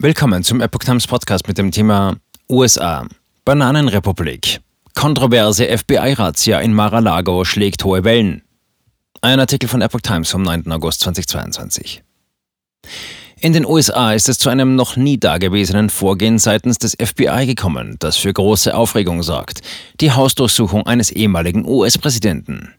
[0.00, 3.04] Willkommen zum Epoch Times Podcast mit dem Thema USA.
[3.44, 4.60] Bananenrepublik.
[4.94, 8.42] Kontroverse FBI-Razzia in Mar-a-Lago schlägt hohe Wellen.
[9.22, 10.70] Ein Artikel von Epoch Times vom 9.
[10.70, 12.04] August 2022.
[13.40, 17.96] In den USA ist es zu einem noch nie dagewesenen Vorgehen seitens des FBI gekommen,
[17.98, 19.62] das für große Aufregung sorgt.
[20.00, 22.72] Die Hausdurchsuchung eines ehemaligen US-Präsidenten.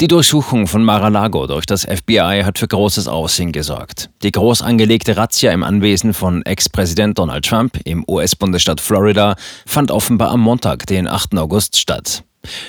[0.00, 4.10] Die Durchsuchung von Mar-a-Lago durch das FBI hat für großes Aussehen gesorgt.
[4.22, 9.36] Die groß angelegte Razzia im Anwesen von Ex-Präsident Donald Trump im US-Bundesstaat Florida
[9.66, 11.36] fand offenbar am Montag, den 8.
[11.38, 12.24] August, statt.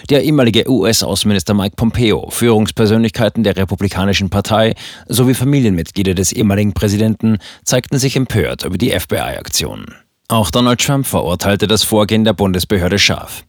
[0.09, 4.76] Der ehemalige US-Außenminister Mike Pompeo, Führungspersönlichkeiten der Republikanischen Partei
[5.08, 9.86] sowie Familienmitglieder des ehemaligen Präsidenten zeigten sich empört über die FBI-Aktion.
[10.28, 13.44] Auch Donald Trump verurteilte das Vorgehen der Bundesbehörde scharf.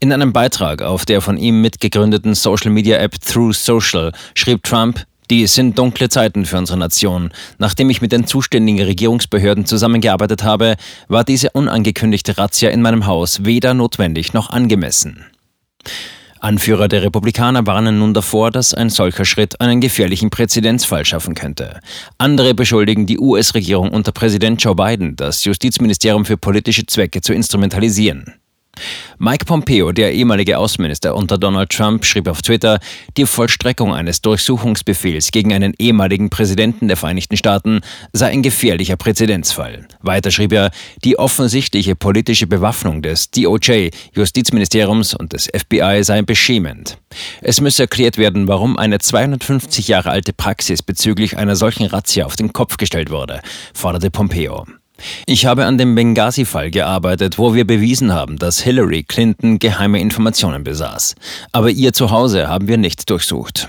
[0.00, 5.78] In einem Beitrag auf der von ihm mitgegründeten Social-Media-App Through Social schrieb Trump, dies sind
[5.78, 7.30] dunkle Zeiten für unsere Nation.
[7.58, 10.74] Nachdem ich mit den zuständigen Regierungsbehörden zusammengearbeitet habe,
[11.08, 15.24] war diese unangekündigte Razzia in meinem Haus weder notwendig noch angemessen.
[16.40, 21.78] Anführer der Republikaner warnen nun davor, dass ein solcher Schritt einen gefährlichen Präzedenzfall schaffen könnte.
[22.18, 28.41] Andere beschuldigen die US-Regierung unter Präsident Joe Biden, das Justizministerium für politische Zwecke zu instrumentalisieren.
[29.18, 32.80] Mike Pompeo, der ehemalige Außenminister unter Donald Trump, schrieb auf Twitter,
[33.16, 39.86] die Vollstreckung eines Durchsuchungsbefehls gegen einen ehemaligen Präsidenten der Vereinigten Staaten sei ein gefährlicher Präzedenzfall.
[40.00, 40.70] Weiter schrieb er,
[41.04, 46.98] die offensichtliche politische Bewaffnung des DOJ, Justizministeriums und des FBI sei beschämend.
[47.42, 52.36] Es müsse erklärt werden, warum eine 250 Jahre alte Praxis bezüglich einer solchen Razzia auf
[52.36, 53.40] den Kopf gestellt wurde,
[53.72, 54.66] forderte Pompeo.
[55.26, 60.64] Ich habe an dem Benghazi-Fall gearbeitet, wo wir bewiesen haben, dass Hillary Clinton geheime Informationen
[60.64, 61.14] besaß.
[61.52, 63.68] Aber ihr Zuhause haben wir nicht durchsucht.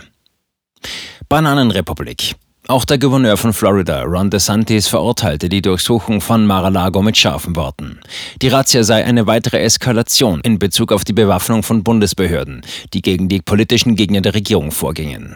[1.29, 2.35] Bananenrepublik.
[2.67, 7.99] Auch der Gouverneur von Florida, Ron DeSantis, verurteilte die Durchsuchung von Mar-a-Lago mit scharfen Worten.
[8.41, 12.61] Die Razzia sei eine weitere Eskalation in Bezug auf die Bewaffnung von Bundesbehörden,
[12.93, 15.35] die gegen die politischen Gegner der Regierung vorgingen.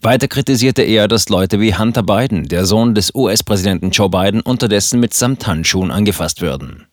[0.00, 4.98] Weiter kritisierte er, dass Leute wie Hunter Biden, der Sohn des US-Präsidenten Joe Biden, unterdessen
[4.98, 6.86] mit Samthandschuhen angefasst würden.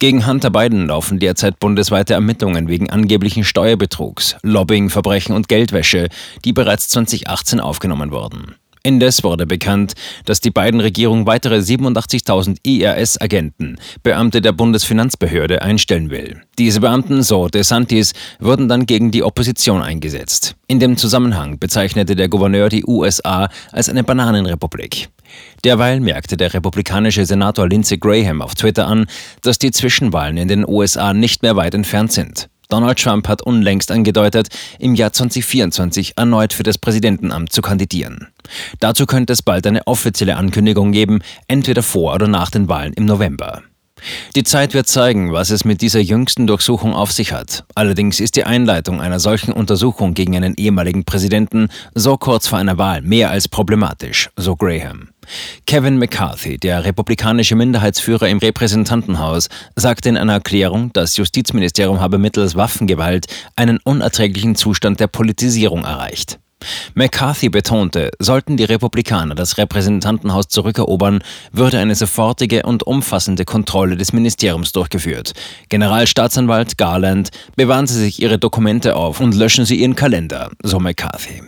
[0.00, 6.08] Gegen Hunter Biden laufen derzeit bundesweite Ermittlungen wegen angeblichen Steuerbetrugs, Lobbyingverbrechen und Geldwäsche,
[6.44, 8.56] die bereits 2018 aufgenommen wurden.
[8.82, 9.94] Indes wurde bekannt,
[10.24, 16.42] dass die beiden Regierung weitere 87.000 IRS-Agenten, Beamte der Bundesfinanzbehörde, einstellen will.
[16.58, 20.54] Diese Beamten, so DeSantis, wurden dann gegen die Opposition eingesetzt.
[20.66, 25.08] In dem Zusammenhang bezeichnete der Gouverneur die USA als eine Bananenrepublik.
[25.64, 29.06] Derweil merkte der republikanische Senator Lindsey Graham auf Twitter an,
[29.42, 32.48] dass die Zwischenwahlen in den USA nicht mehr weit entfernt sind.
[32.68, 34.48] Donald Trump hat unlängst angedeutet,
[34.78, 38.28] im Jahr 2024 erneut für das Präsidentenamt zu kandidieren.
[38.80, 43.06] Dazu könnte es bald eine offizielle Ankündigung geben, entweder vor oder nach den Wahlen im
[43.06, 43.62] November.
[44.36, 47.64] Die Zeit wird zeigen, was es mit dieser jüngsten Durchsuchung auf sich hat.
[47.74, 52.78] Allerdings ist die Einleitung einer solchen Untersuchung gegen einen ehemaligen Präsidenten so kurz vor einer
[52.78, 55.08] Wahl mehr als problematisch, so Graham.
[55.66, 62.54] Kevin McCarthy, der republikanische Minderheitsführer im Repräsentantenhaus, sagte in einer Erklärung, das Justizministerium habe mittels
[62.54, 66.38] Waffengewalt einen unerträglichen Zustand der Politisierung erreicht.
[66.94, 71.22] McCarthy betonte, sollten die Republikaner das Repräsentantenhaus zurückerobern,
[71.52, 75.32] würde eine sofortige und umfassende Kontrolle des Ministeriums durchgeführt.
[75.68, 81.42] Generalstaatsanwalt Garland, bewahren Sie sich Ihre Dokumente auf und löschen Sie Ihren Kalender, so McCarthy.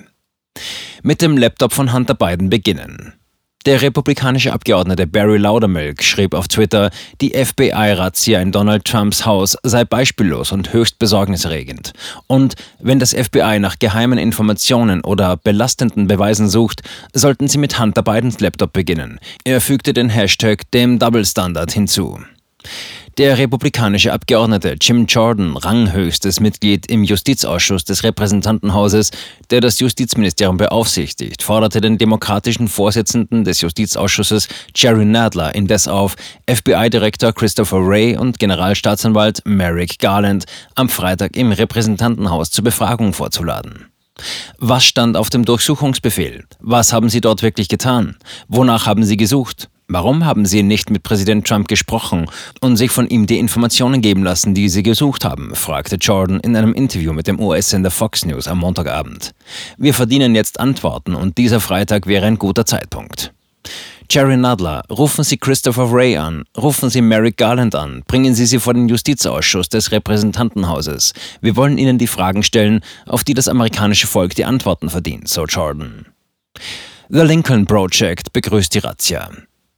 [1.02, 3.14] Mit dem Laptop von Hunter Biden beginnen.
[3.66, 6.90] Der republikanische Abgeordnete Barry Loudermilk schrieb auf Twitter,
[7.20, 11.92] die FBI-Razzia in Donald Trumps Haus sei beispiellos und höchst besorgniserregend.
[12.26, 16.80] Und wenn das FBI nach geheimen Informationen oder belastenden Beweisen sucht,
[17.12, 19.20] sollten sie mit Hunter Bidens Laptop beginnen.
[19.44, 22.18] Er fügte den Hashtag dem Double Standard hinzu.
[23.18, 29.10] Der republikanische Abgeordnete Jim Jordan, ranghöchstes Mitglied im Justizausschuss des Repräsentantenhauses,
[29.50, 36.14] der das Justizministerium beaufsichtigt, forderte den demokratischen Vorsitzenden des Justizausschusses Jerry Nadler indes auf,
[36.48, 40.44] FBI-Direktor Christopher Wray und Generalstaatsanwalt Merrick Garland
[40.76, 43.86] am Freitag im Repräsentantenhaus zur Befragung vorzuladen.
[44.58, 46.44] Was stand auf dem Durchsuchungsbefehl?
[46.60, 48.16] Was haben Sie dort wirklich getan?
[48.48, 49.68] Wonach haben Sie gesucht?
[49.92, 52.26] Warum haben Sie nicht mit Präsident Trump gesprochen
[52.60, 55.52] und sich von ihm die Informationen geben lassen, die Sie gesucht haben?
[55.56, 59.34] fragte Jordan in einem Interview mit dem US-Sender Fox News am Montagabend.
[59.78, 63.32] Wir verdienen jetzt Antworten und dieser Freitag wäre ein guter Zeitpunkt.
[64.08, 68.60] Jerry Nadler, rufen Sie Christopher Wray an, rufen Sie Merrick Garland an, bringen Sie sie
[68.60, 71.14] vor den Justizausschuss des Repräsentantenhauses.
[71.40, 75.46] Wir wollen Ihnen die Fragen stellen, auf die das amerikanische Volk die Antworten verdient, so
[75.46, 76.06] Jordan.
[77.08, 79.30] The Lincoln Project begrüßt die Razzia.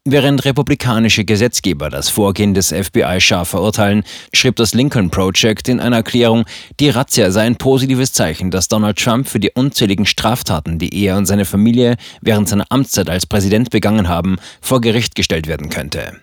[0.05, 4.03] Während republikanische Gesetzgeber das Vorgehen des FBI scharf verurteilen,
[4.35, 6.45] schrieb das Lincoln Project in einer Erklärung,
[6.81, 11.17] die Razzia sei ein positives Zeichen, dass Donald Trump für die unzähligen Straftaten, die er
[11.17, 16.21] und seine Familie während seiner Amtszeit als Präsident begangen haben, vor Gericht gestellt werden könnte.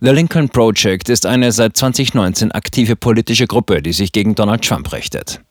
[0.00, 4.90] The Lincoln Project ist eine seit 2019 aktive politische Gruppe, die sich gegen Donald Trump
[4.94, 5.42] richtet.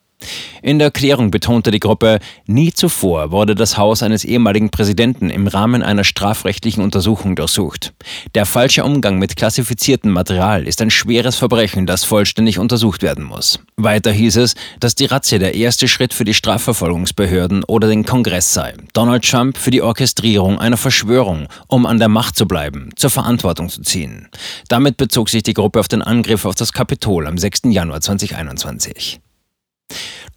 [0.62, 5.48] In der Erklärung betonte die Gruppe, nie zuvor wurde das Haus eines ehemaligen Präsidenten im
[5.48, 7.94] Rahmen einer strafrechtlichen Untersuchung durchsucht.
[8.36, 13.60] Der falsche Umgang mit klassifiziertem Material ist ein schweres Verbrechen, das vollständig untersucht werden muss.
[13.78, 18.54] Weiter hieß es, dass die Razzia der erste Schritt für die Strafverfolgungsbehörden oder den Kongress
[18.54, 18.74] sei.
[18.94, 23.70] Donald Trump für die Orchestrierung einer Verschwörung, um an der Macht zu bleiben, zur Verantwortung
[23.70, 24.28] zu ziehen.
[24.68, 27.62] Damit bezog sich die Gruppe auf den Angriff auf das Kapitol am 6.
[27.66, 29.22] Januar 2021.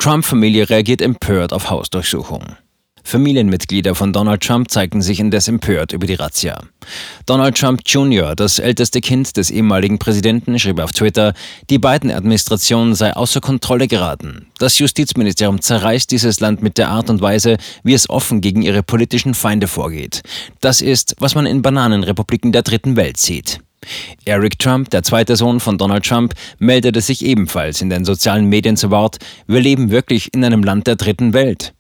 [0.02, 2.56] Trump-Familie reagiert empört auf Hausdurchsuchung.
[3.04, 6.60] Familienmitglieder von Donald Trump zeigten sich indes empört über die Razzia.
[7.24, 11.34] Donald Trump Jr., das älteste Kind des ehemaligen Präsidenten, schrieb auf Twitter,
[11.70, 14.48] die Biden-Administration sei außer Kontrolle geraten.
[14.58, 18.82] Das Justizministerium zerreißt dieses Land mit der Art und Weise, wie es offen gegen ihre
[18.82, 20.22] politischen Feinde vorgeht.
[20.58, 23.60] Das ist, was man in Bananenrepubliken der dritten Welt sieht.
[24.24, 28.76] Eric Trump, der zweite Sohn von Donald Trump, meldete sich ebenfalls in den sozialen Medien
[28.76, 31.74] zu Wort, wir leben wirklich in einem Land der dritten Welt.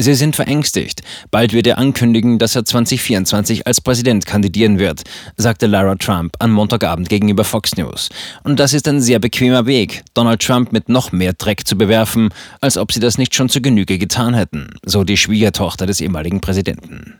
[0.00, 1.02] Sie sind verängstigt.
[1.32, 5.02] Bald wird er ankündigen, dass er 2024 als Präsident kandidieren wird,
[5.36, 8.08] sagte Lara Trump am Montagabend gegenüber Fox News.
[8.44, 12.28] Und das ist ein sehr bequemer Weg, Donald Trump mit noch mehr Dreck zu bewerfen,
[12.60, 16.40] als ob sie das nicht schon zu Genüge getan hätten, so die Schwiegertochter des ehemaligen
[16.40, 17.18] Präsidenten.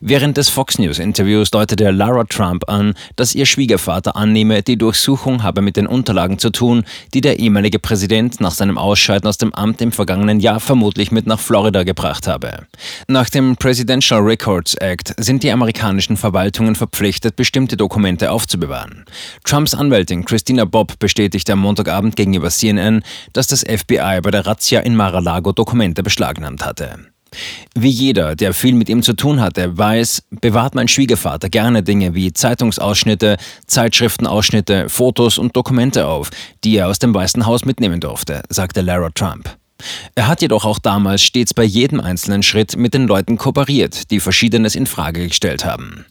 [0.00, 5.60] Während des Fox News-Interviews deutete Lara Trump an, dass ihr Schwiegervater annehme, die Durchsuchung habe
[5.60, 6.84] mit den Unterlagen zu tun,
[7.14, 11.26] die der ehemalige Präsident nach seinem Ausscheiden aus dem Amt im vergangenen Jahr vermutlich mit
[11.26, 12.66] nach Florida gebracht habe.
[13.06, 19.04] Nach dem Presidential Records Act sind die amerikanischen Verwaltungen verpflichtet, bestimmte Dokumente aufzubewahren.
[19.44, 23.04] Trumps Anwältin Christina Bob bestätigte am Montagabend gegenüber CNN,
[23.34, 27.11] dass das FBI bei der Razzia in Mar-a-Lago Dokumente beschlagnahmt hatte.
[27.74, 32.14] Wie jeder, der viel mit ihm zu tun hatte, weiß, bewahrt mein Schwiegervater gerne Dinge
[32.14, 33.36] wie Zeitungsausschnitte,
[33.66, 36.30] Zeitschriftenausschnitte, Fotos und Dokumente auf,
[36.64, 39.56] die er aus dem Weißen Haus mitnehmen durfte, sagte Lara Trump.
[40.14, 44.20] Er hat jedoch auch damals stets bei jedem einzelnen Schritt mit den Leuten kooperiert, die
[44.20, 46.04] Verschiedenes in Frage gestellt haben.